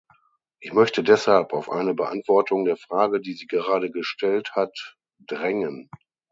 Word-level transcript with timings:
Ich 0.59 0.73
möchte 0.73 1.03
deshalb 1.03 1.53
auf 1.53 1.69
eine 1.69 1.93
Beantwortung 1.93 2.65
der 2.65 2.75
Frage, 2.75 3.21
die 3.21 3.33
sie 3.33 3.45
gerade 3.45 3.91
gestellt 3.91 4.55
hat, 4.55 4.97
drängen. 5.27 5.91